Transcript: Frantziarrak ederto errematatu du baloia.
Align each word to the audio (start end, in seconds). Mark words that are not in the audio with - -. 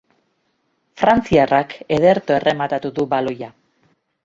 Frantziarrak 1.01 1.77
ederto 1.99 2.39
errematatu 2.39 2.95
du 2.99 3.09
baloia. 3.15 3.55